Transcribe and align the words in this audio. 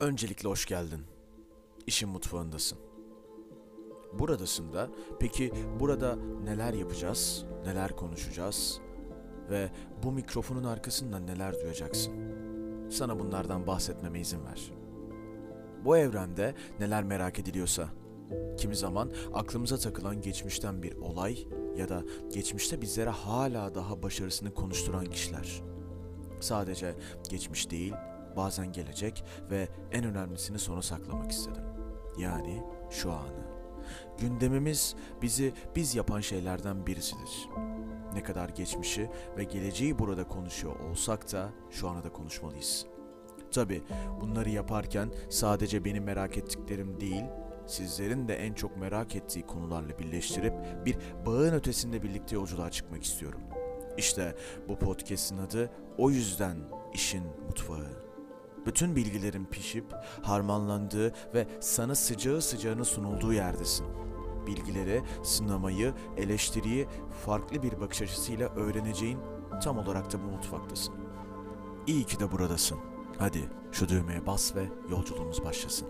Öncelikle 0.00 0.48
hoş 0.48 0.66
geldin. 0.66 1.00
İşin 1.86 2.08
mutfağındasın. 2.08 2.78
Buradasın 4.12 4.72
da 4.72 4.88
peki 5.18 5.52
burada 5.80 6.16
neler 6.44 6.72
yapacağız, 6.72 7.44
neler 7.64 7.96
konuşacağız 7.96 8.80
ve 9.50 9.70
bu 10.02 10.12
mikrofonun 10.12 10.64
arkasından 10.64 11.26
neler 11.26 11.60
duyacaksın? 11.60 12.12
Sana 12.90 13.18
bunlardan 13.18 13.66
bahsetmeme 13.66 14.20
izin 14.20 14.44
ver. 14.46 14.72
Bu 15.84 15.96
evrende 15.96 16.54
neler 16.78 17.04
merak 17.04 17.38
ediliyorsa, 17.38 17.88
kimi 18.56 18.76
zaman 18.76 19.12
aklımıza 19.34 19.76
takılan 19.78 20.20
geçmişten 20.20 20.82
bir 20.82 20.96
olay 20.96 21.46
ya 21.76 21.88
da 21.88 22.04
geçmişte 22.34 22.80
bizlere 22.80 23.10
hala 23.10 23.74
daha 23.74 24.02
başarısını 24.02 24.54
konuşturan 24.54 25.06
kişiler. 25.06 25.62
Sadece 26.40 26.94
geçmiş 27.30 27.70
değil, 27.70 27.94
bazen 28.36 28.72
gelecek 28.72 29.24
ve 29.50 29.68
en 29.92 30.04
önemlisini 30.04 30.58
sona 30.58 30.82
saklamak 30.82 31.32
istedim. 31.32 31.64
Yani 32.18 32.62
şu 32.90 33.12
anı. 33.12 33.50
Gündemimiz 34.18 34.94
bizi 35.22 35.52
biz 35.76 35.94
yapan 35.94 36.20
şeylerden 36.20 36.86
birisidir. 36.86 37.48
Ne 38.14 38.22
kadar 38.22 38.48
geçmişi 38.48 39.10
ve 39.36 39.44
geleceği 39.44 39.98
burada 39.98 40.28
konuşuyor 40.28 40.80
olsak 40.80 41.32
da 41.32 41.50
şu 41.70 41.88
ana 41.88 42.04
da 42.04 42.12
konuşmalıyız. 42.12 42.86
Tabi 43.52 43.82
bunları 44.20 44.50
yaparken 44.50 45.10
sadece 45.30 45.84
benim 45.84 46.04
merak 46.04 46.38
ettiklerim 46.38 47.00
değil, 47.00 47.24
sizlerin 47.66 48.28
de 48.28 48.34
en 48.34 48.52
çok 48.54 48.76
merak 48.76 49.16
ettiği 49.16 49.46
konularla 49.46 49.98
birleştirip 49.98 50.54
bir 50.86 50.96
bağın 51.26 51.52
ötesinde 51.52 52.02
birlikte 52.02 52.34
yolculuğa 52.34 52.70
çıkmak 52.70 53.02
istiyorum. 53.02 53.40
İşte 53.98 54.36
bu 54.68 54.78
podcast'in 54.78 55.38
adı 55.38 55.70
o 55.98 56.10
yüzden 56.10 56.56
işin 56.94 57.22
mutfağı. 57.46 58.09
Bütün 58.66 58.96
bilgilerin 58.96 59.44
pişip 59.44 59.84
harmanlandığı 60.22 61.12
ve 61.34 61.46
sana 61.60 61.94
sıcağı 61.94 62.42
sıcağına 62.42 62.84
sunulduğu 62.84 63.32
yerdesin. 63.32 63.86
Bilgileri, 64.46 65.02
sınamayı, 65.22 65.94
eleştiriyi 66.16 66.86
farklı 67.26 67.62
bir 67.62 67.80
bakış 67.80 68.02
açısıyla 68.02 68.48
öğreneceğin 68.48 69.18
tam 69.62 69.78
olarak 69.78 70.12
da 70.12 70.22
bu 70.22 70.26
mutfaktasın. 70.26 70.94
İyi 71.86 72.04
ki 72.04 72.20
de 72.20 72.32
buradasın. 72.32 72.78
Hadi 73.18 73.50
şu 73.72 73.88
düğmeye 73.88 74.26
bas 74.26 74.56
ve 74.56 74.68
yolculuğumuz 74.90 75.44
başlasın. 75.44 75.88